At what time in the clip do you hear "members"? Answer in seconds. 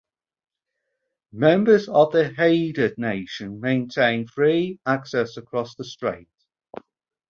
1.31-1.87